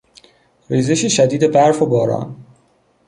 ریزش 0.69 1.17
شدید 1.17 1.51
برف 1.51 1.81
و 1.81 1.85
باران 1.85 2.35